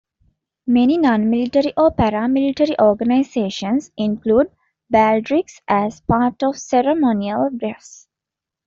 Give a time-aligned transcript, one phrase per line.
[0.65, 4.49] Many non-military or paramilitary organisations include
[4.91, 8.07] baldrics as part of ceremonial dress.